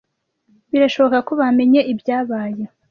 Birashoboka 0.71 1.17
ko 1.27 1.31
bamenye 1.41 1.79
ibyabaye. 1.91 2.63